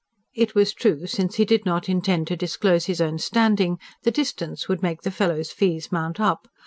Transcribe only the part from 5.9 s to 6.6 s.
mount up.